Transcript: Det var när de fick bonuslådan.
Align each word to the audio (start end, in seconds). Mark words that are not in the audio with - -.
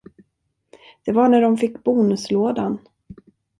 Det 1.05 1.11
var 1.11 1.29
när 1.29 1.41
de 1.41 1.57
fick 1.57 1.83
bonuslådan. 1.83 2.79